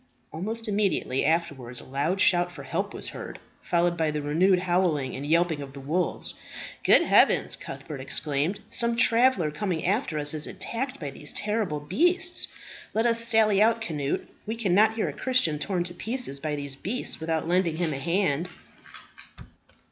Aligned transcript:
Almost 0.31 0.67
immediately 0.67 1.23
afterwards 1.23 1.79
a 1.79 1.83
loud 1.83 2.19
shout 2.19 2.51
for 2.51 2.63
help 2.63 2.91
was 2.91 3.09
heard, 3.09 3.37
followed 3.61 3.97
by 3.97 4.09
the 4.09 4.23
renewed 4.23 4.57
howling 4.57 5.15
and 5.15 5.23
yelping 5.27 5.61
of 5.61 5.73
the 5.73 5.79
wolves. 5.79 6.33
"Good 6.83 7.03
heavens!" 7.03 7.55
Cuthbert 7.55 8.01
exclaimed. 8.01 8.61
"Some 8.71 8.95
traveller 8.95 9.51
coming 9.51 9.85
after 9.85 10.17
us 10.17 10.33
is 10.33 10.47
attacked 10.47 10.99
by 10.99 11.11
these 11.11 11.37
horrible 11.37 11.81
beasts. 11.81 12.47
Let 12.95 13.05
us 13.05 13.23
sally 13.23 13.61
out, 13.61 13.79
Cnut. 13.79 14.21
We 14.47 14.55
cannot 14.55 14.95
hear 14.95 15.07
a 15.07 15.13
Christian 15.13 15.59
torn 15.59 15.83
to 15.83 15.93
pieces 15.93 16.39
by 16.39 16.55
these 16.55 16.75
beasts, 16.75 17.19
without 17.19 17.47
lending 17.47 17.77
him 17.77 17.93
a 17.93 17.99
hand." 17.99 18.49